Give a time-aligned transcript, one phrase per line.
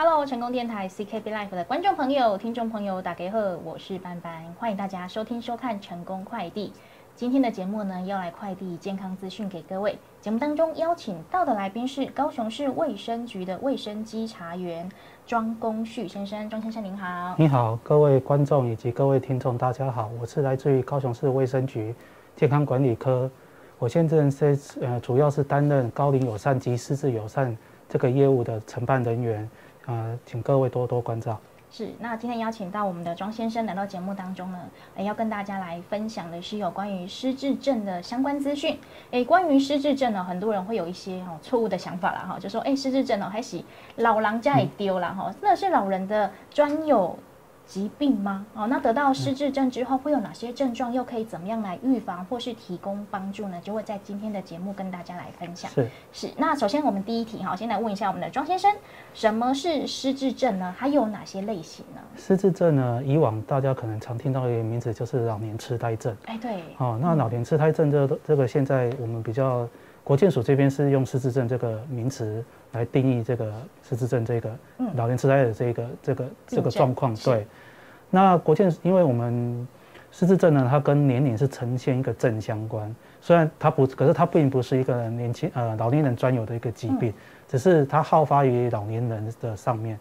[0.00, 6.72] Hello，成功电台 CKB Life 的观众朋友、听众朋友，打给贺，我是班班，欢迎大家收听收看成功快递。
[7.16, 9.98] 今天的节目呢，要来快递健康资讯给各位。
[10.20, 14.88] 节目当中邀请到的来宾是高雄市卫生局的卫生稽查员
[15.26, 17.34] 庄公旭先生，庄先生您好。
[17.36, 21.92] 你好，各位观众以及各位听众，大家好，我是来自于高雄市卫生局
[22.36, 23.28] 健康管理科，
[23.80, 27.58] 我现在是呃，主要是担任高龄友善及失智友善
[27.88, 29.50] 这个业务的承办人员。
[29.88, 31.40] 呃，请各位多多关照。
[31.70, 34.58] 是，那今天邀请到我们的庄先生来到节目当中呢，
[34.96, 38.78] 哎，要跟大家来分享的是有关于失智症的相关资讯。
[39.10, 43.62] 哎，关于失智症呢，很多人会有一些哦错误的想法啦，哈，就说哎，失智症哦，还是
[43.96, 47.18] 老狼家里丢了哈，那是老人的专有。
[47.68, 48.46] 疾病吗？
[48.54, 50.90] 哦，那得到失智症之后会有哪些症状？
[50.90, 53.60] 又可以怎么样来预防或是提供帮助呢？
[53.62, 55.70] 就会在今天的节目跟大家来分享。
[55.70, 56.30] 是是。
[56.38, 58.74] 那首先我们第一题哈，先来问一下我们的庄先生，
[59.12, 60.74] 什么是失智症呢？
[60.78, 62.00] 还有哪些类型呢？
[62.16, 66.16] 失智症呢，以往大家可能常听到的一个名字就是老年痴呆症。
[66.24, 66.62] 哎，对。
[66.78, 69.68] 哦，那老年痴呆症这这个现在我们比较
[70.02, 73.52] 国健署这边是用失智症这个名词来定义这个
[73.82, 74.50] 失智症这个
[74.94, 77.14] 老年痴呆的这个这个这个状况。
[77.16, 77.46] 对。
[78.10, 79.68] 那国健，因为我们
[80.10, 82.94] 失智症呢，它跟年龄是呈现一个正相关。
[83.20, 87.12] 虽然它不，可是它并不是一个年轻呃老年人专有的一个疾病，
[87.46, 89.98] 只是它好发于老年人的上面。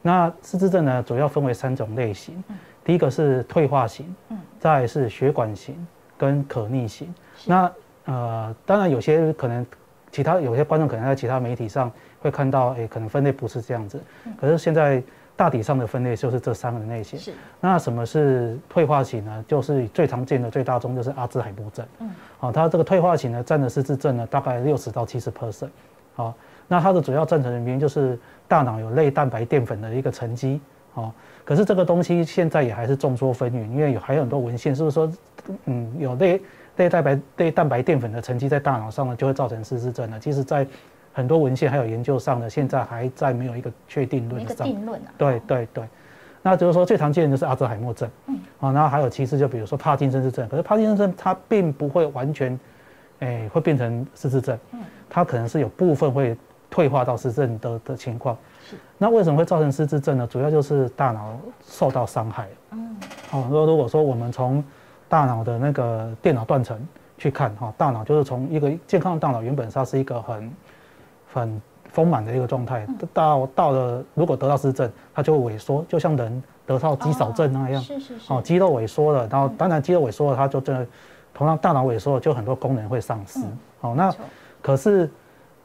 [0.00, 2.42] 那失智症呢，主要分为三种类型。
[2.84, 5.74] 第一个是退化型，嗯，再是血管型
[6.16, 7.12] 跟可逆型。
[7.44, 7.70] 那
[8.04, 9.66] 呃，当然有些可能
[10.12, 14.00] 其他有些观众可能在其他媒体上会看到，哎，可能分类不是这样子。
[14.40, 15.02] 可是现在。
[15.38, 17.16] 大体上的分类就是这三个类型。
[17.16, 17.32] 是。
[17.60, 19.44] 那什么是退化型呢？
[19.46, 21.86] 就是最常见的、最大宗就是阿兹海默症。
[22.00, 22.10] 嗯。
[22.40, 25.68] 好，它这个退化型呢，占的失智症呢，大概六十到七十 percent。
[26.16, 26.34] 好，
[26.66, 30.60] 那它的主要造成的原因就是大脑有类蛋白淀粉的一个沉积。
[30.92, 35.12] 好，可是这个东西现在也还是众说纷纭，因为有还有很多文献是不是说，
[35.66, 36.42] 嗯，有类
[36.78, 40.18] 类蛋白类蛋白淀粉的沉积在大脑上呢，就会造成失智症呢？
[40.18, 40.66] 其实，在
[41.18, 44.64] 很多文献还有研究上呢，现在还在没有一个确定论上。
[44.64, 45.10] 定论啊。
[45.18, 45.84] 对对对，
[46.42, 52.56] 那就是说最常见的就是阿兹海默症，嗯，啊，然后还有其次就比如说帕金森氏症，可是帕金森症它并不会完全，
[53.18, 54.78] 哎，会变成失智症，嗯，
[55.10, 56.36] 它可能是有部分会
[56.70, 58.36] 退化到失智症的的情况。
[58.70, 58.76] 是。
[58.96, 60.24] 那为什么会造成失智症呢？
[60.30, 61.36] 主要就是大脑
[61.66, 62.46] 受到伤害。
[62.70, 62.96] 嗯。
[63.28, 64.62] 好，说如果说我们从
[65.08, 66.78] 大脑的那个电脑断层
[67.16, 70.48] 去看，哈，大脑就是从一个健康的大脑原本它是一个很
[71.40, 80.86] 很丰满的一个状态，到到了如果得到失症，它就会萎缩，就像人得到肌少症那样，是是是，哦，肌肉萎缩了，然后当然肌肉萎缩了，它就真的，
[81.32, 83.40] 同样大脑萎缩了，就很多功能会丧失。
[83.80, 84.14] 哦，那
[84.60, 85.10] 可是，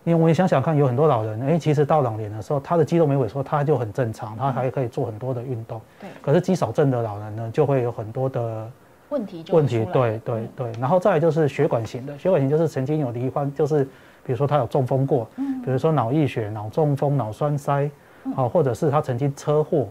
[0.05, 5.81] 因为我们想想看，有很多老人，哎，其实到老年的时候，他的肌肉没萎缩，他就很正常，他还可以做很多的运动。
[5.99, 6.09] 对。
[6.21, 8.71] 可是肌少症的老人呢，就会有很多的
[9.09, 9.43] 问题。
[9.51, 10.71] 问题，对对对。
[10.79, 13.87] 然后再来就是血管型的，血管型就是曾经有罹患，就是。
[14.25, 17.91] 比如说他有中风过，嗯，比如说脑溢血、脑中风、脑栓塞，
[18.37, 19.87] 哦，或者是他曾经车祸，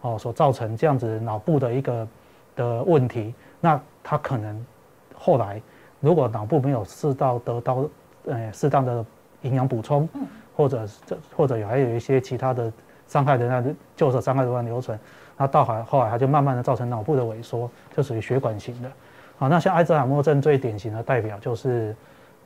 [0.00, 2.08] 哦，所造成这样子脑部的一个
[2.56, 4.66] 的问题，那他可能
[5.14, 5.62] 后来
[6.00, 7.88] 如果脑部没有适当得到
[8.24, 9.04] 呃适当的
[9.42, 10.26] 营养补充，嗯，
[10.56, 12.72] 或者这或者有还有一些其他的
[13.06, 13.64] 伤害的那
[13.94, 14.98] 旧的伤害的话留存，
[15.36, 18.90] 那到后后来他就慢慢的造成脑部的萎缩，就属于血管型的，
[19.38, 21.94] 好，那像阿兹海默症最典型的代表就是。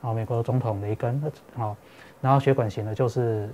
[0.02, 1.22] 啊，美国总统雷根，
[1.54, 1.76] 好，
[2.20, 3.48] 然后血管型的就是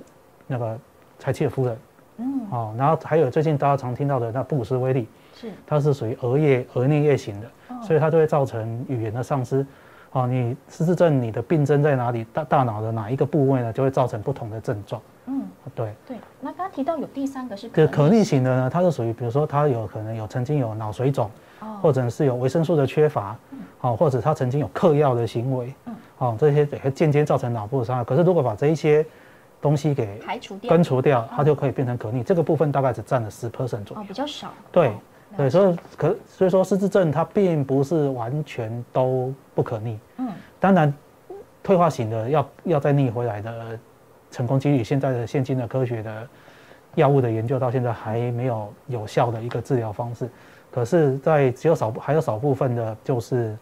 [0.47, 0.79] 那个
[1.19, 1.79] 柴契尔夫人，
[2.19, 7.51] 嗯，哦，然后还有最近大家常听到的那布鲁斯威利，是，它是属于额叶额颞叶型的，
[7.83, 9.67] 所以它就会造成语言的丧失。
[10.13, 12.25] 哦，你失智症你的病症在哪里？
[12.33, 13.73] 大大脑的哪一个部位呢？
[13.73, 15.03] 就会造成不同的症状。
[15.27, 15.43] 嗯，
[15.75, 15.93] 对。
[16.07, 21.29] 对，那刚刚提到有第三个是可逆型的呢，它是属于比如说它有可能有曾经有脑水肿，
[21.83, 23.37] 或者是有维生素的缺乏，
[23.81, 25.75] 哦，或者他曾经有嗑药的行为。
[26.19, 28.03] 哦，这些会间接造成脑部的伤害。
[28.03, 29.05] 可是如果把这一些
[29.61, 32.23] 东西给排除掉、根除掉，它就可以变成可逆。
[32.23, 34.51] 这个部分大概只占了十 percent 左右，比较少。
[34.73, 34.93] 对，
[35.37, 39.99] 对，所以可所以说失智症它并不是完全都不可逆。
[40.17, 40.93] 嗯，当然
[41.63, 43.79] 退化型的要要再逆回来的
[44.31, 46.27] 成功几率，现在的现今的科学的
[46.95, 50.27] 药物的研究到现在还没有有效的一个治疗方式。
[50.71, 53.55] 可是，在只有少还有少部分的，就是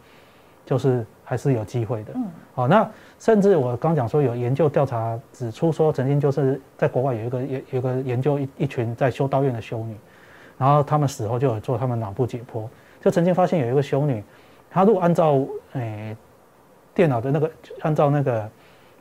[0.65, 1.05] 就是。
[1.25, 2.13] 还是有机会的。
[2.15, 2.25] 嗯，
[2.55, 2.89] 好，那
[3.19, 9.97] 甚至我刚讲说有研究调查指出说，曾经就是在国外有一个有有个研究一一群在修道院的修女，
[10.59, 12.69] 然后他们死后就有做他们脑部解剖，
[13.01, 14.23] 就曾经发现有一个修女，
[14.71, 15.41] 她如果按照
[15.73, 16.17] 诶
[16.95, 17.51] 电脑的那个
[17.81, 18.49] 按照那个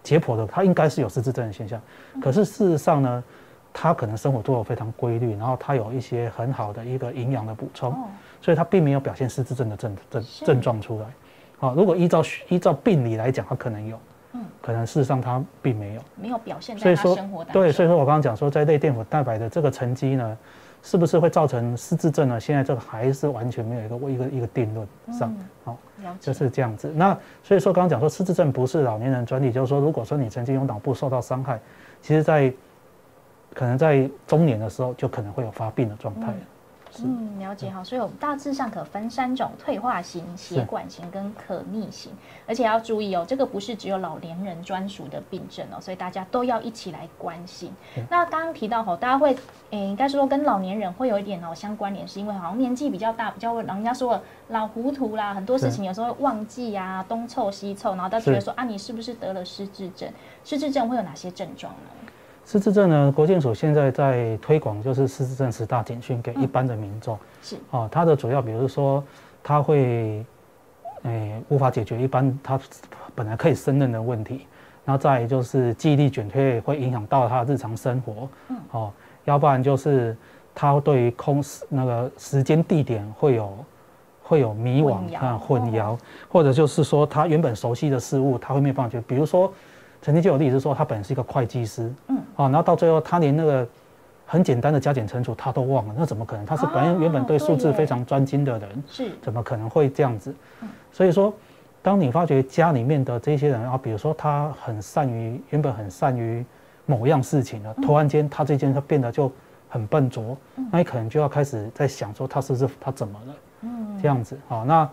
[0.01, 1.79] 解剖的，她应该是有失智症的现象，
[2.21, 3.23] 可是事实上呢，
[3.73, 7.93] 她可能生活做得非常规律，然后她有一些很好的一个营养的补充，
[8.41, 11.05] 所以她并没有表现失智症的症症症状出来。
[11.57, 13.99] 好，如果依照依照病理来讲，它可能有，
[14.33, 20.37] 嗯，可能事实上它并没有，没有表现在他生活对，所以说我刚刚讲说，在类淀粉蛋白的这个沉积呢。
[20.85, 22.37] 是不是会造成失智症呢？
[22.37, 24.85] 现在这个还是完全没有一个一个一个定论
[25.17, 25.33] 上，
[25.63, 25.77] 好，
[26.19, 26.91] 就是这样子。
[26.93, 31.57] 那所以说，刚刚讲说失智症不是老年人专利，就是说，如果说你曾经用脑部受到伤害，
[32.01, 32.53] 其实在
[33.53, 36.33] 可能在中年的时候就可能会有发病的状态。
[36.33, 36.41] 嗯，
[37.39, 42.11] 了解哈，所以我们大致上可分三种：退化型、血管型跟可逆型。
[42.45, 47.71] 而且要注意哦，这个不是只有老年人专属的病症哦，所以大家都要一起来关心。
[48.09, 49.35] 那刚刚提到吼，大家会
[49.71, 60.11] 诶，应该说跟老年人会有一点哦相关联，是因为好像年纪比较大，比较老，人家说老糊涂啦，很多事情有时候会忘记啊，东凑西凑，然后他觉得说啊，你是不是得了失智症？
[60.43, 62.11] 失智症会有哪些症状呢？
[62.45, 63.11] 失智症呢？
[63.15, 67.17] 国健署现在在推广，就是失智症十大警讯给一般的民众。
[67.41, 69.01] 是哦，它的主要，比如说，
[69.41, 70.25] 它会，
[71.03, 72.59] 诶，无法解决一般他
[73.15, 74.45] 本来可以胜任的问题。
[74.85, 78.27] 然后再就是记忆力减退，会影响到他的日常生活。
[78.49, 78.57] 嗯。
[78.71, 78.91] 哦，
[79.23, 80.15] 要不然就是
[80.53, 83.57] 他对于空时那个时间地点会有
[84.21, 85.97] 会有迷惘啊混淆，
[86.29, 89.51] 或者就是说他原本熟悉的事物，他会没有办法去，比如说。
[90.03, 93.65] 曾经就有例子说，他本是一个会计师，嗯，啊，然后到最后他连那个
[94.25, 96.45] 很简单的加减乘除他都忘了，那怎么可能？
[96.45, 100.35] 他是本来原本对数字非常专精的人，是，怎么可能会这样子？
[100.91, 101.33] 所以说，
[101.81, 106.45] 当你发觉家里面的这些人啊，比如说他很善于原本很善于
[106.85, 109.31] 某样事情的，突然间他这件他变得就
[109.69, 110.35] 很笨拙，
[110.69, 113.35] 那你可能就要开始在想说他是不是他怎么了？
[113.61, 114.89] 嗯，这样子啊，那。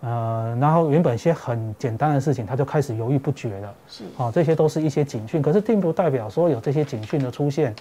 [0.00, 3.74] 呃，然后原本一些很简单的事情，他就开始犹豫不决了。
[3.88, 7.74] 是，哦，这些都是一些警讯，可是并不代表说有这些警讯的出现，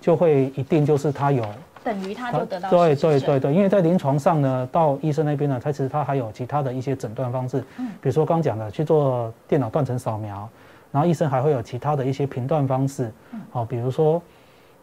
[0.00, 1.44] 就会一定就是他有
[1.82, 10.48] 等于他就得到对对对对，因为在临床上呢，到医生那边呢，他其实他还有其他的一些诊断方式，嗯，比如说刚讲的去做电脑断层扫描，
[10.92, 14.22] 然后医生还会有其他的一些评断方式，嗯，好，比如说，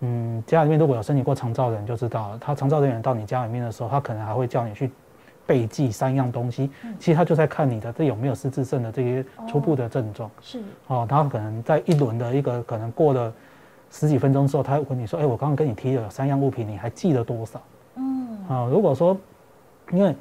[0.01, 4.91] 嗯，家里面如果有申请过长照的人就知道，他长照人员到你家里面的时候，他可能还会叫你去。
[5.51, 10.31] 背记三样东西，其实他就在看你的这有没有失智症的这些初步的症状。
[10.39, 13.33] 是哦，他可能在一轮的一个可能过了
[13.89, 17.61] 十几分钟之后，他会问你说：“哎，我刚刚跟你提了三样物品，你还记得多少？”
[17.99, 19.17] 嗯，啊，如果说，
[19.91, 20.15] 因为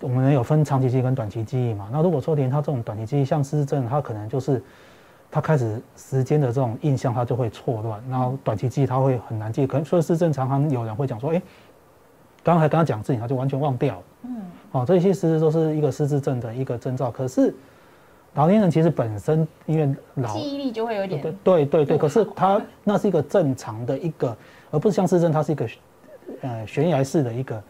[0.00, 4.62] 我们有分长期记忆跟短期记忆嘛，那如果说连他这种短期记忆像失智症，他可能就是
[5.30, 11.42] 他开始时间的这种印象他就会错乱，然后短期记忆他会很难记，可能说失智症常常有人会讲说：“哎。”
[12.46, 14.00] 刚才跟他讲事情，他就完全忘掉。
[14.22, 14.36] 嗯，
[14.70, 17.10] 哦，这些其实都是一个失智症的一个征兆。
[17.10, 17.52] 可是
[18.34, 24.36] 老年人其实本身因为老记忆力就会有点对对对，可是他那是一个正常的一个，
[24.70, 25.68] 而不是像失智症，它是一个
[26.42, 27.60] 呃悬崖式的一个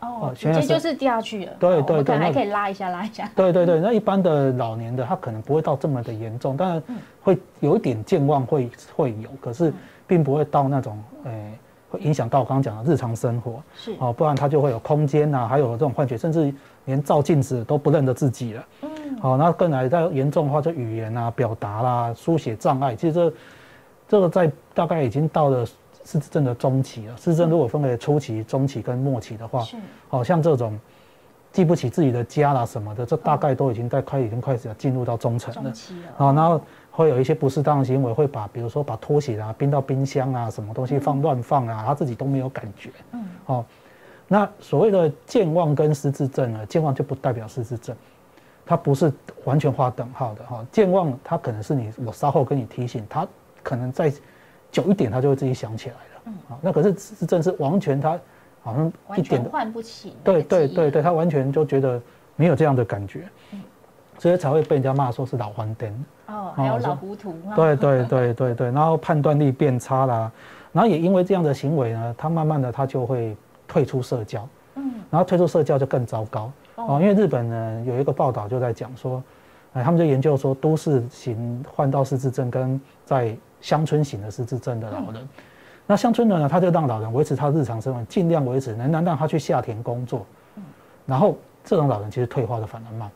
[0.00, 1.52] 哦，悬崖就是掉下去了。
[1.60, 3.30] 对对对，还可以拉一下拉一下。
[3.36, 6.82] 对对对，那一般的老年的他可能不会到这么的严重，当然
[7.22, 9.72] 会有一点健忘会会有，可是
[10.08, 11.52] 并不会到那种诶。
[11.98, 16.52] 影响到我刚刚讲的日常生活，是哦，不然他就会有空间呐，还有这种幻觉，甚至
[16.84, 18.64] 连照镜子都不认得自己了。
[18.82, 23.32] 嗯，好，那更来再严重的话，就语言啊、表达啦、书写障碍，其实这
[24.08, 25.66] 这个在大概已经到了
[26.04, 27.16] 失智症的中期了。
[27.16, 29.76] 失智症如果分为初期、中期跟末期的话，是，
[30.08, 30.78] 好像这种
[31.52, 35.72] 记不起自己的家啦什么的，这大概都已经在快已经开始要进入到中层了。
[36.16, 36.60] 好，然后。
[36.96, 42.88] 会有一些不适当的行为，会把比如说把拖鞋啊冰到冰箱啊，什么东西放乱放啊，他自己都没有感觉。
[43.10, 43.64] 嗯，哦，
[44.28, 47.96] 那所谓的健忘跟失智症呢，健忘就不代表失智症，
[48.64, 49.12] 它不是
[49.44, 50.64] 完全划等号的哈。
[50.70, 53.26] 健忘它可能是你我稍后跟你提醒，他
[53.60, 54.12] 可能再
[54.70, 56.22] 久一点，他就会自己想起来了。
[56.26, 58.16] 嗯，好，那可是失智症是完全他
[58.62, 60.14] 好像一点换不起。
[60.22, 62.00] 对对对对，他完全就觉得
[62.36, 63.28] 没有这样的感觉。
[63.50, 63.60] 嗯。
[64.16, 67.34] 所以才会被人家骂说是老黄灯哦，还有老糊涂。
[67.54, 70.30] 对对对对对，然后判断力变差啦，
[70.72, 73.36] 然后也因为这样的行为呢，他慢慢的他就会
[73.68, 79.22] 退出社交，嗯，然后退出社交就更糟糕哦，因为日本呢有一个报道就在讲说，
[79.74, 85.28] 哎，他们就研究说都市型患到失智症跟在乡村型的失智症的老人，
[85.86, 90.24] 那乡村的呢，他就让老人维持他日常生活，尽量维持，能能让他去下田工作，
[90.56, 90.62] 嗯，
[91.06, 93.10] 然后这种老人其实退化的反而慢。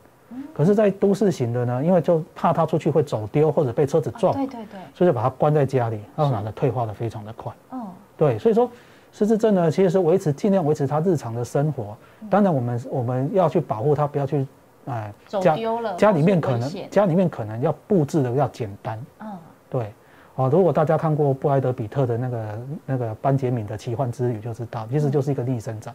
[0.53, 7.51] 可是，在都市型的呢，因为就怕他出去会走丢或者被车子撞，对对对，所以就把他关在家里，让老人退化的非常的快。
[7.69, 8.69] 哦，对，所以说
[9.11, 11.97] 失智症呢，其实是维持尽量维持他日常的生活。
[12.29, 14.45] 当然，我们我们要去保护他，不要去
[14.85, 15.95] 哎走丢了。
[15.95, 18.99] 家里面可能家里面可能要布置的要简单。
[19.21, 19.31] 嗯，
[19.69, 19.93] 对，
[20.35, 25.93] 哦，如果大家看过布莱德比特的那个那个班杰明的奇幻之旅，就知道其实就是一个逆生长。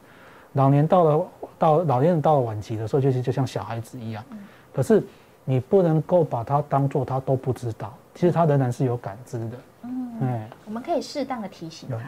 [0.55, 1.27] 老年到了
[1.59, 4.25] 到老年人到了晚期的时候，就是就像小孩子一样，
[4.73, 5.03] 可是
[5.45, 9.57] 你不能够把他当做他都不知道，其实他仍然是有感知的。
[9.83, 11.99] 嗯，哎，我们可以适当的提醒他。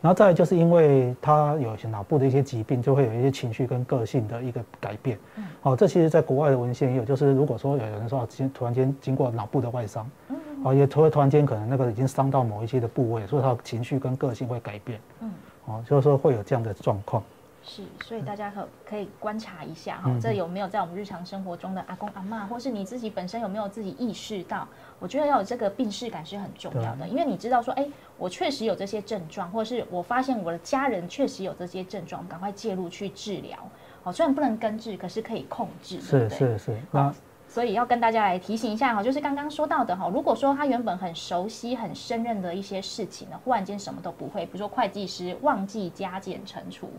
[0.00, 5.18] 然后再来就是因为他有一些脑部的一些疾病，就会有一些情绪跟个性的一个改变。
[5.36, 15.00] 嗯，哦，这其实在国外的文献也有，就是如果说有人说突突然间经过脑部的外伤，嗯，哦，也突会突然间可能那个已经伤到某一些的部位，所以他情绪跟个性会改变。
[15.20, 15.30] 嗯，
[15.64, 17.22] 哦，就是说会有这样的状况。
[17.66, 24.68] 是，所以大家可可以观察一下哈，这有没有在我们日常生活中的阿公阿妈，或是你自己本身有没有自己意识到？
[25.00, 27.86] 我觉得要有这个病视感是很重要的，因为你知道说，哎，
[28.18, 33.58] 我确实有这些症状，或者是我发现我的家人确实有这些症状，赶快介入去治疗。
[34.02, 36.00] 哦，虽然不能根治，可是可以控制。
[36.00, 36.78] 是是是。
[36.92, 37.12] 那
[37.48, 46.90] 所以要跟大家来提醒一下哈，就是刚刚说到的哈，如果说他原本很熟悉、很胜任的一些事情呢，忽然间什么都不会，比如说会计师忘记加减乘除。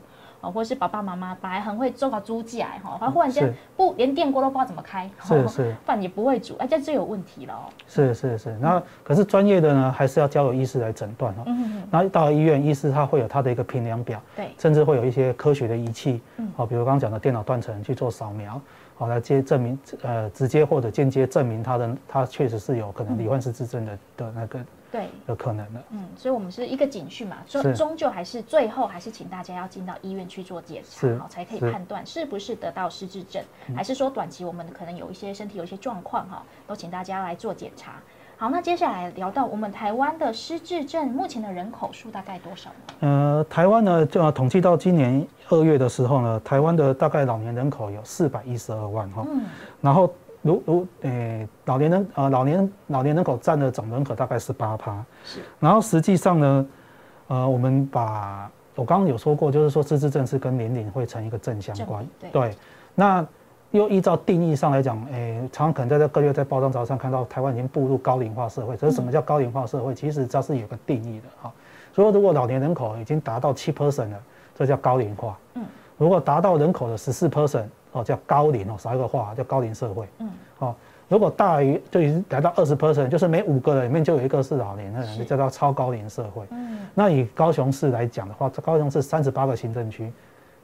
[0.51, 7.59] 或者是爸爸妈妈本来很会做个猪脚哈，他忽然间不连电锅都不知道怎么开，是是，饭 也不会煮，哎，这就有问题了。
[7.87, 11.43] 是是是，那可是专业的呢，还是要交由医师来诊断哦。
[11.45, 11.83] 嗯嗯。
[11.91, 18.59] 然后到了医院，医师他会有他的一个评量表，对，甚至会有一些科学的仪器，嗯，好，比如刚刚讲的电脑断层去做扫描，
[18.95, 24.59] 好来接证明，呃，直接或者间接证明他的他确实是有可能罹患失智症的的那个。
[24.95, 25.83] 对，有可能的。
[25.89, 33.43] 嗯，所以，我们是一个警讯嘛，终终究还是最后还是请大家要进到医院去做检查，好，才可以判断是不是得到失智症，
[33.75, 37.95] 还是说短期我们可能有一些身体有一些状况哈，都请大家来做检查。
[38.37, 42.95] 好，那接下来聊到我们台湾的失智症目前的人口数大概多少呢？
[43.01, 49.43] 呃，台湾呢，就统计到今年二月的时候呢，台湾的大概老年人口有四百一十二万哈，嗯，
[49.81, 50.09] 然后。
[50.45, 55.39] 如如诶，老年人呃，老年老年人口占的总人口大概是八趴，是。
[55.59, 56.67] 然后实际上呢，
[57.29, 62.55] 呃，我们把我刚刚有说过，就是说失智症是跟年龄会成一个正相关，对。
[62.93, 63.25] 那
[63.71, 68.77] 又依照定义上来讲，诶，常常可能在这个月在报章杂志上看到台湾已经步入高龄化社会。
[68.77, 69.95] 可是什么叫高龄化社会？
[69.95, 71.51] 其实它是有个定义的哈。
[71.91, 74.21] 所以如果老年人口已经达到七 percent 了，
[74.53, 75.35] 这叫高龄化。
[75.55, 75.63] 嗯。
[75.97, 77.65] 如果达到人口的十四 percent。
[77.95, 80.07] 哦，叫高龄哦，少一个话叫高龄社会。
[80.19, 80.75] 嗯，哦，
[81.07, 86.43] 如果大于就已经来到二十 percent，就是每五个人里面就有一个是老年人，就叫做超高龄社会。
[86.49, 90.11] 嗯，那以高雄市来讲的话，高雄市三十八个行政区，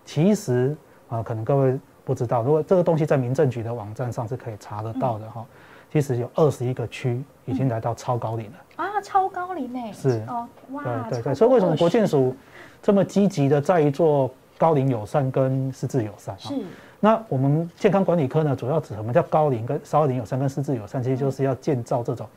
[0.04, 0.76] 其实
[1.10, 5.46] 啊，可能各位不知道，如果这个东西在民政局的网站上是可以查得到的哈，
[5.92, 8.58] 其实有二十一个区已经来到超高龄了。
[8.76, 9.80] 啊，超高龄呢？
[9.94, 12.36] 是哦，哇，对对对，所以为什么国建署
[12.82, 16.36] 这么积极的在于做高龄友善跟失智友善？
[16.38, 16.56] 是。
[17.04, 22.30] 那我们健康管理科呢，主要指什么叫高龄跟稍龄友善跟失智友善，其实就是要建造这种，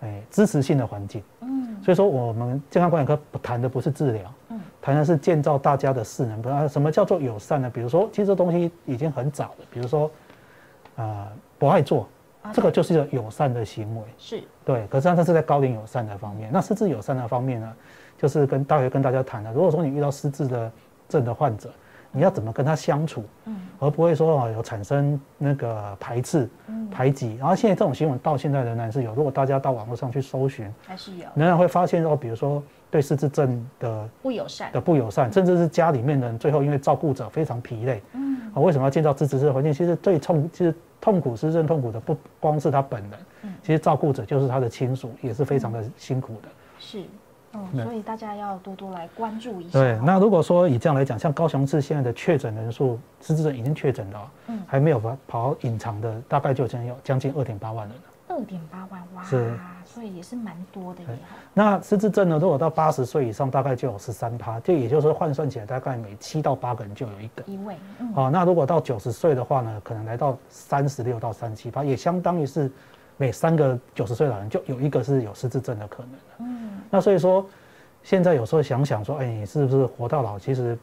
[0.00, 1.22] 哎，支持性的环境。
[1.42, 6.42] 嗯，所以说我们健康管理科不谈的不是治疗，嗯，谈的是建造大家的势能。
[6.42, 7.70] 不啊，什么叫做友善呢？
[7.72, 9.64] 比如说，其实这东西已经很早了。
[9.70, 10.10] 比如说，
[10.96, 12.08] 啊，不爱做，
[12.52, 14.02] 这个就是一个友善的行为。
[14.18, 14.88] 是，对。
[14.88, 16.50] 可是它是在高龄友善的方面。
[16.52, 17.72] 那失智友善的方面呢，
[18.18, 19.52] 就是跟大约跟大家谈的。
[19.52, 20.72] 如果说你遇到失智的
[21.08, 21.70] 症的患者，
[22.14, 26.48] 你要怎么跟他相处，嗯，而不会说哦有产生那个排斥、
[26.90, 27.36] 排挤。
[27.36, 29.14] 然后现在这种新闻到现在仍然是有。
[29.14, 39.72] 如果大家到网络上去搜寻，还是有，仍然会发现哦，比如说对失智症的不友善的不友善，甚至是家里面人最后因为照顾者非常疲累，嗯，啊为什么要建造支持式环境？
[39.72, 46.48] 其实最痛，其实痛苦失智症痛苦的不光是他本人，嗯，其实照顾者就是他的亲属，也是非常的辛苦的。
[46.78, 47.02] 是。
[47.54, 49.78] 哦，所以大家要多多来关注一下。
[49.78, 58.02] 对，那如果说以这样来讲，像高雄市现在的确诊人数，失智症已经确诊了，嗯，还没有跑跑隐藏的，大概就将有将近二点八万人了。
[58.26, 61.00] 二点八万哇，是，所以也是蛮多的。
[61.52, 67.44] 那失智症呢，如果到八十岁以上，大概就有十三趴，就也就是说换算起来，大概每七到八个人就有一个。
[67.46, 67.76] 一位。
[68.16, 72.72] 哦，那如果到九十岁的话呢，可能来到三十六到三十七趴，也相当于是
[73.16, 76.70] 每三个九十岁老人就有一个是有失智症的可能嗯。
[76.90, 77.46] 那所以说，
[78.02, 80.38] 现在有时候想想说，哎，你是不是活到老？
[80.38, 80.76] 其实，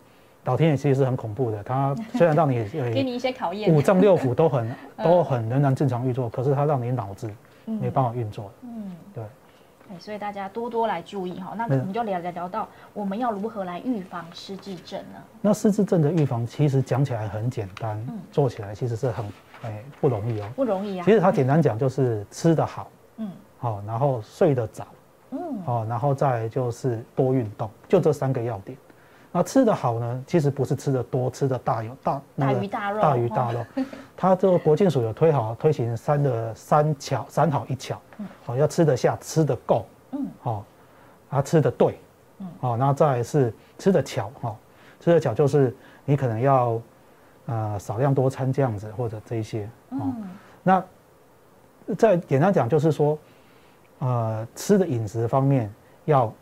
[0.46, 1.64] 老天爷其实是很恐怖的。
[1.64, 7.30] 他 虽然让你给你一些考验，五脏六腑都很 都很仍然正常运作，可是他让你脑子
[7.66, 8.52] 没办法运作。
[8.64, 9.24] 嗯，对。
[9.92, 11.54] 哎，所以大家多多来注意哈。
[11.58, 15.20] 那我们就聊聊聊到我们要如何来预防失智症呢？
[15.42, 19.26] 那失智症的预防其实讲起来很简单，做起来其实是很
[19.64, 20.50] 哎不容易哦。
[20.56, 21.06] 不容易啊。
[21.06, 24.88] 其实它简单讲就是吃得好，嗯，好，然后睡得早。
[25.32, 28.78] 嗯，哦，然后再就是多运动，就这三个要点。
[29.32, 33.66] 那吃得好呢，其实不是吃的多，吃的大有大大鱼大肉，大鱼大肉。
[34.18, 37.98] 它这个国健署有推好推行三的三巧三好一巧，
[38.44, 40.66] 好，要吃得下，吃得够，嗯，好，
[41.30, 41.98] 啊吃得对，
[42.40, 44.54] 嗯，好，然后再来是吃得巧，哈，
[45.00, 46.78] 吃得巧就是你可能要
[47.46, 50.14] 呃少量多餐这样子，或者这一些，哦，
[50.64, 50.84] 那
[51.98, 53.18] 再简单讲就是说，
[54.00, 55.72] 呃，吃的饮食方面
[56.06, 56.34] 要。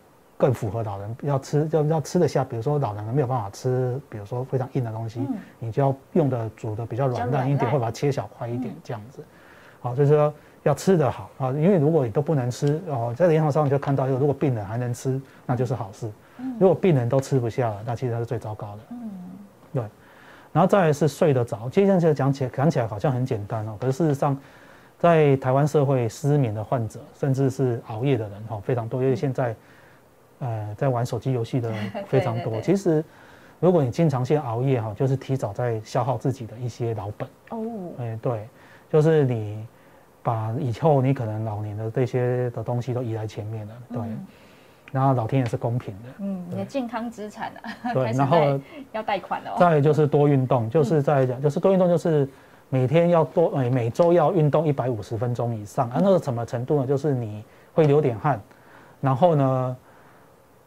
[0.42, 5.28] 更符合老人要吃要要吃得下，比如说老人没有办法吃，比如说非常硬的东西，
[5.60, 9.22] 你就要用的煮的比较软烂一点，或把它切小块一点这样子。
[9.82, 16.10] 好，就是说要吃得好啊，因为如果你都不能吃哦，在临床上你就看到，如果病人还能吃，那就是好事。
[16.58, 18.82] 如果病人都吃不下了，那其实是最糟糕的。
[18.92, 19.12] 嗯，
[19.74, 19.84] 对。
[20.52, 24.38] 然后再来是睡得着，接下来讲起来讲起来好像很简单哦，可是事实上，
[24.98, 29.56] 在台湾社会失眠的患者，甚至是熬夜的人哈非常多，因为现在。
[30.42, 31.70] 呃，在玩手机游戏的
[32.08, 32.62] 非常多。
[32.62, 33.04] 其实，
[33.60, 37.28] 如果你经常性熬夜哈，就是提早在消耗自己的一些老本。
[37.50, 37.60] 哦。
[38.00, 38.48] 哎，对，
[38.90, 39.68] 就是你
[40.24, 43.74] 把以后你可能老年的这些的东西都移在前面了。
[43.92, 44.02] 对。
[44.92, 46.10] 然后老天也是公平的。
[46.20, 46.46] 嗯。
[46.50, 47.94] 你的健康资产啊。
[47.94, 48.12] 对。
[48.18, 48.60] 然后
[48.92, 49.56] 要贷款了。
[49.60, 52.28] 再就是多运动，就是在讲，就是多运动，就是
[52.70, 55.90] 每天要多，每，每周要运动一百五十分钟以上。
[55.90, 56.88] 啊，那个什么程度呢？
[56.88, 57.44] 就是你
[57.74, 58.40] 会流点汗，
[59.02, 59.78] 然后呢？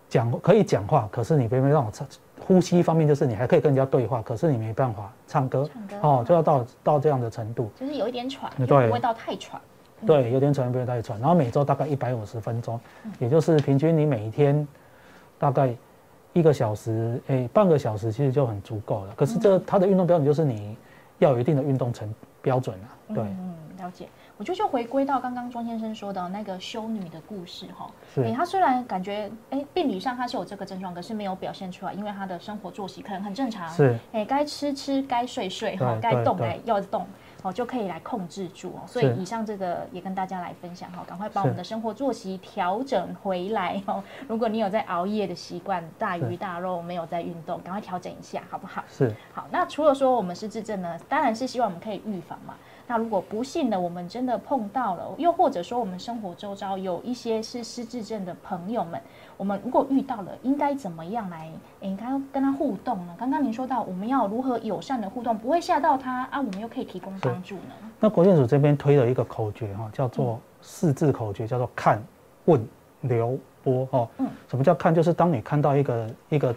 [0.09, 2.07] 讲可以讲话，可是你别没让我唱
[2.39, 5.67] 呼吸方面，就是你还可以跟人家对话，可是你没办法唱歌，
[6.03, 9.59] 哦，就要到到这样的程度，就是有一点喘，对，不会到太喘，
[10.07, 12.79] 对，有点喘不会太喘，然后每周大概一百五十分钟，
[13.19, 14.67] 也就是平均你每一天
[15.39, 15.75] 大概
[16.33, 19.15] 一个小时，哎，半个小时其实就很足够了。
[19.17, 20.77] 可是这它的运动标准就是你
[21.19, 24.09] 要有一定的运动成标准啊，对，嗯，了解。
[24.39, 33.97] 我就就回归到刚刚庄先生说的那个修女的故事哈，哎，她虽然感觉哎病理上她是有这个症状，可是没有表现出来，因为她的生活作息可能很正常，是。
[34.11, 37.07] 哎该吃吃该睡睡哈，该动哎要动
[37.43, 38.87] 哦就可以来控制住哦。
[38.87, 44.03] 所以以上这个也跟大家来分享哈，赶快把我们的生活作息调整回来哦。
[44.29, 48.85] 如果你有在熬夜的习惯，大鱼大肉没有在运动，赶快调整一下好不好？
[48.89, 49.47] 是好。
[49.51, 52.55] 那除了说我们失智症呢，当然是希望我们可以预防嘛。
[52.87, 59.01] 那如果不幸的我们真的碰到了，又或者说我们生活周遭有一些是失智症的朋友们，
[59.37, 61.51] 我们如果遇到了，应该怎么样来？
[61.81, 63.15] 应该跟他互动呢？
[63.19, 66.39] 刚刚您说到我们要如何友善的互动，不会吓到他啊？
[66.39, 67.73] 我们又可以提供帮助呢？
[67.99, 72.03] 那国建署这边推了一个口诀哈，叫做四字口诀，叫做看、
[72.45, 72.63] 问、
[73.01, 74.09] 留、播哦。
[74.19, 74.29] 嗯。
[74.49, 74.95] 什么叫看？
[74.95, 76.55] 就是当你看到一个一个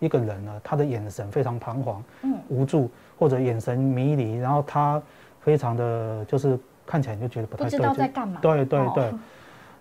[0.00, 5.00] 一个人呢，他的眼神非常彷徨、嗯，无助，或者眼神迷离，然后他。
[5.40, 8.40] 非常的就是看起来你就觉得不太对，不知道在干嘛。
[8.40, 9.12] 对对对，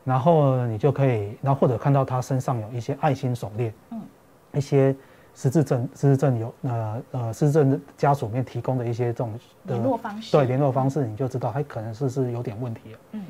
[0.03, 4.01] 然后你就可以，然后或者看到他身上有一些爱心手链，嗯，
[4.53, 4.95] 一些
[5.33, 12.99] 失智证失智症有呃呃失智症家属面提供的一些这种联络方式，对联络方式，你就知道他可能是是有点问题了。
[13.11, 13.25] 嗯，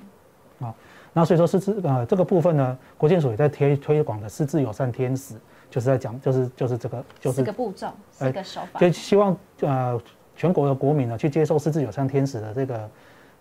[0.62, 0.74] 啊，
[1.14, 5.36] 那所以说失智呃这个部分呢，国建署也在推推广的失智友善天使，
[5.70, 10.00] 就是在讲就是就是这个就是四个步骤，四个手法，就希望呃。
[10.38, 12.90] 全国的国民呢，去接受失智友善天使的这个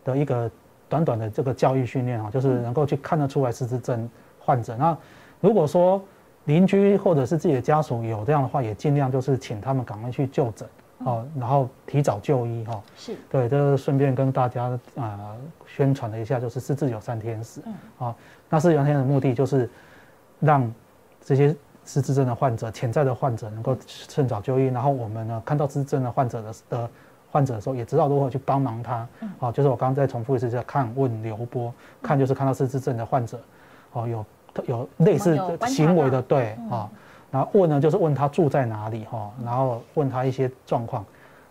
[0.02, 0.50] 的一个
[0.88, 4.08] 短短的这个教育训练啊，就是能够去看得出来失智症
[4.40, 4.74] 患者。
[4.76, 4.96] 那
[5.40, 6.02] 如果说
[6.46, 10.66] 邻居或者是自己的家属有这样的话，也尽量就是请他们赶快去就诊
[10.98, 12.82] 哦，然后提早就医哈。
[12.96, 17.60] 是对，这顺便跟大家啊宣传了一下，就是失智友善天使。
[17.66, 17.74] 嗯。
[18.06, 18.16] 啊，
[18.48, 19.68] 那失智友善天使的目的就是
[20.40, 20.72] 让
[21.22, 21.54] 这些。
[21.86, 23.76] 失智症的患者，潜在的患者能够
[24.08, 26.90] 趁早就医，然后我们呢看到失智症的患者的的
[27.30, 29.06] 患者的时候，也知道如何去帮忙他。
[29.38, 31.72] 好，就是我刚刚再重复一次，叫看、问、留、波。
[32.02, 33.40] 看就是看到失智症的患者，
[33.92, 34.26] 哦，有
[34.66, 36.90] 有类似行为的，对，啊，
[37.30, 41.04] 然后问呢就是问他住在哪里，哈，然后问他一些状况，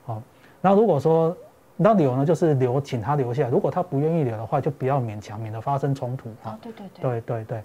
[0.05, 0.21] 好，
[0.61, 1.35] 然后如果说
[1.77, 6.29] 那留呢，就是留，请他留下，如果他不愿意留的话，就不要勉强，免得发生冲突。
[6.43, 7.63] 啊，对对对，对对对。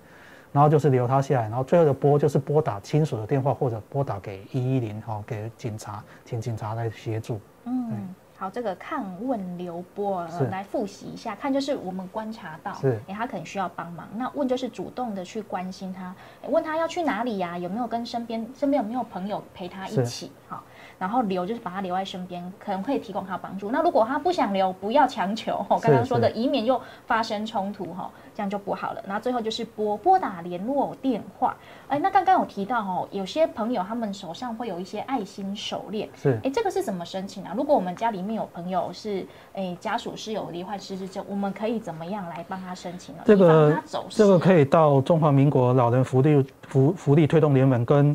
[0.53, 7.41] 然后就是留他下来，然后最后的拨就是拨打亲属的电话，或者拨打给一一零，哈，给警察，请警察来协助。
[7.65, 12.73] 嗯，好，这个看问留拨来复习一下，看就是我们观察到，
[13.07, 14.09] 哎，他可能需要帮忙。
[14.17, 16.15] 那问就是主动的去关心他，
[16.49, 17.57] 问他要去哪里呀？
[17.57, 20.33] 有没有跟身边身边有没有朋友陪他一起？
[20.49, 20.63] 好。
[21.01, 23.71] 然后留就是把他留在身边，可能会提供他帮助。
[23.71, 25.65] 那如果他不想留，不要强求。
[25.71, 29.03] 我刚刚说的，以免又发生冲突哈，这样就不好了。
[29.07, 31.57] 那最后就是拨拨打联络电话。
[31.89, 37.55] 哎，那刚刚有提到哦，有些朋友他们手上会有一些爱心手链，是哎，这个是怎么申请啊？
[37.57, 43.23] 如果我们家里面有朋友是哎家属是有罹患失智症，我们可以怎么样来帮他申请呢？
[43.25, 48.15] 这个这个可以到中华民国老人福利福福利推动联盟跟。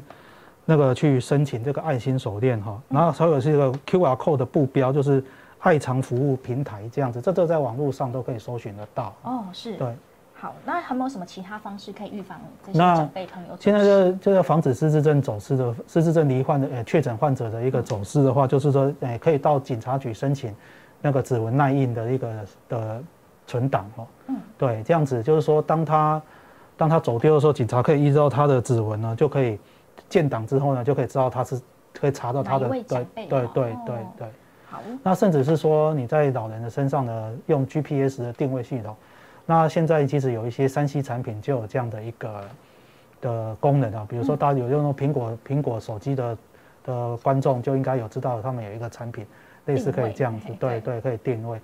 [0.66, 5.24] 那个去申请这个爱心手链哈，然后所有是一个 QR code 的布标，就是
[5.60, 9.14] 爱长服务平台这样子，这这在网络上都可以搜寻得到。
[9.24, 9.78] 哦，是。
[9.78, 9.96] 对。
[10.38, 13.58] 好，那还有没有什么其他方式可以预防这些长辈可能有？
[13.58, 20.54] 现在就就要防止失智症走失的失智症罹患的呃确诊患者的一个走失的话，就是说，诶，可以到警察局申请
[21.02, 23.02] 那个指纹耐印的一个的
[23.48, 24.06] 存档哦。
[24.28, 26.22] 嗯，对，这样子就是说，当他
[26.76, 29.58] 当他走丢的时候，警察可以依照他的指纹呢，就可以
[30.10, 31.60] 建档之后呢，就可以知道它是
[31.94, 33.76] 可以查到它的对对对对
[34.18, 34.28] 对
[35.02, 38.96] 那甚至是说你在老人的身上呢，用 GPS 的定位系统。
[39.46, 42.44] 那现在其实有一些三 C 产品就有这样的一个
[43.22, 46.38] 的功能啊，比如说大家有用苹果苹果手机的
[46.84, 49.26] 的观众就应该有知道，他们有一个产品
[49.66, 51.60] 类似可以这样子，对对，可以定位。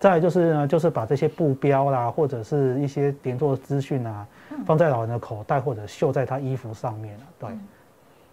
[0.00, 4.26] 再就是呢，就是把这些布标啦，或者是一些联络资讯啊，
[4.66, 7.50] 放在老人的口袋或者绣在他衣服上面了，对。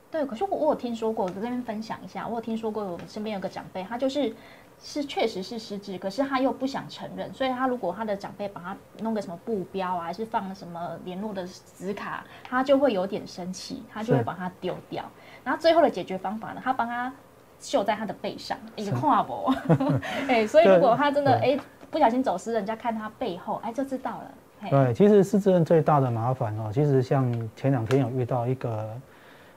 [0.10, 4.34] 对，可是我我有听说过，我这边分享一下，我有听说过，我身边有个长辈，他就是。
[4.80, 15.04] 是确实是失智，可是他又不想承认，所以他如果他的长辈把他弄个什么布标啊，还是放什么联络的纸卡，他就会有点生气，他就会把它丢掉。
[15.44, 17.12] 然后最后的解决方法呢，他帮他
[17.60, 19.54] 绣在他的背上，一个跨脖。
[20.28, 21.58] 哎，所以如果他真的哎
[21.92, 24.70] 不小心走失，人家看他背后，哎就知道了。
[24.70, 28.90] 对，其实失智症最大的麻烦哦，其实像前两天有遇到一个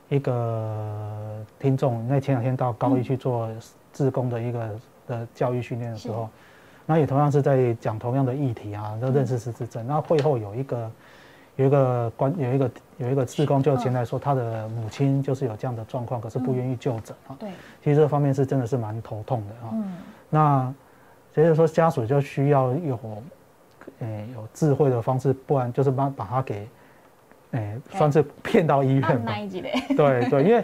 [0.09, 3.49] 一个听众，那前两天到高一去做
[3.93, 4.69] 自工的一个。
[5.07, 6.29] 的教育训练的时候，
[6.87, 9.85] 那也同样是在讲同样的议题啊，都认识失智症。
[9.85, 10.89] 那会后有一个
[11.61, 17.37] 有一个关有一个有一个志工就前来说，他的母亲就是有这样的状况，可是不愿意就诊啊。
[17.38, 17.51] 对，
[17.85, 19.68] 其实这方面是真的是蛮头痛的啊。
[19.75, 19.96] 嗯，
[20.31, 20.75] 那
[21.35, 22.99] 所以说家属就需要有
[23.99, 26.66] 诶有智慧的方式，不然就是把把他给
[27.51, 29.35] 诶算是骗到医院吧。
[29.94, 30.62] 对对，因为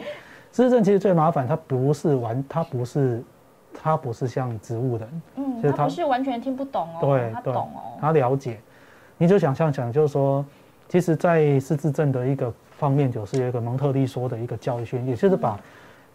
[0.50, 3.22] 失智症其实最麻烦，他不是完，他不是。
[3.78, 8.58] 他不是像植物人，嗯，他不是完全听不懂哦，对，他懂哦，他了解。
[9.18, 10.42] 你就想象想，就是说，
[10.88, 15.60] 其实，在失智症的一个方面，就是有一个蒙特利说的一个教育训也，就是把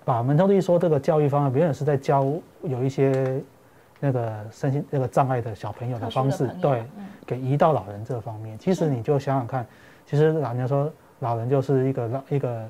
[0.03, 2.25] 把蒙特利说这个教育方案，别人是在教
[2.63, 3.41] 有一些
[3.99, 6.83] 那个身心那个障碍的小朋友的方式，对，
[7.25, 8.57] 给移到老人这方面。
[8.57, 9.65] 其实你就想想看，
[10.05, 12.69] 其实老人说，老人就是一个老一个。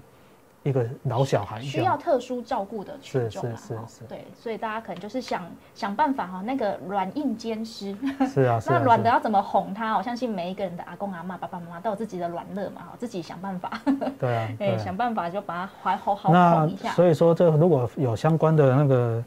[0.63, 5.43] 一个老小孩需要特殊照顾的群众是是对，所以大家可能就是想
[5.73, 7.97] 想办法哈，那个软硬兼施。
[8.31, 9.97] 是啊，那软的要怎么哄他？
[9.97, 13.81] 我相信每一个人的阿公阿妈、爸爸妈妈都有自己的软乐嘛，哈，自己想办法。
[14.19, 16.91] 对啊， 哎，想办法就把他怀好好哄一下。
[16.91, 19.23] 所以说，这如果有相关的那个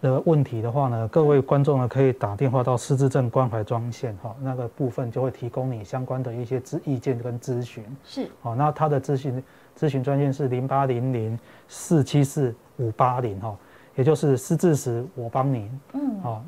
[0.00, 7.84] 的问题的话呢，各位观众呢可以打电话到失智症关怀专线哈，那个部分就会提供你相关的一些咨意见跟咨询。
[8.04, 9.42] 是，好，那他的咨询。
[9.82, 13.52] 咨询专线是零八零零四七四五八零哈，
[13.96, 15.68] 也就是失智时我帮您。
[15.92, 16.44] 嗯，好，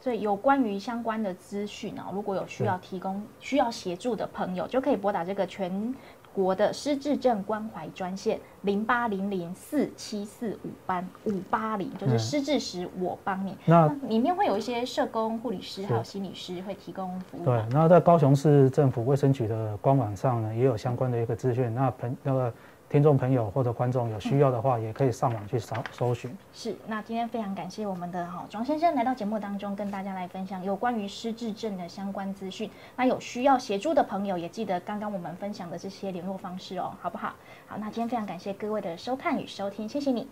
[0.00, 5.94] 所以有关于相关的资讯啊，如果有需要提供、需要协助的朋友，就可以拨打这个全
[6.32, 13.54] 国的失智症关怀专线零八零零四七四五八五八零，就是失智时我帮你。
[13.66, 17.44] 那里面会有一些社工、护理师还有心理师会提供服务。
[17.44, 21.74] 对，然后在高雄市政府卫生局的官网上呢，也有相关的一个资讯。
[21.74, 22.50] 那朋那个。
[22.90, 26.34] 听众朋友或者观众有需要的话，也可以上网去搜搜寻。
[26.54, 32.70] 是，那今天非常感谢我们的哈庄先生来到节目当中，跟大家来分享有关于失智症的相关资讯。
[32.96, 37.34] 那有需要协助的朋友，也记得刚刚我们分享的这些联络方式哦，好不好？
[37.66, 40.26] 好，那今天非常感谢各位的收看与收听，谢谢你。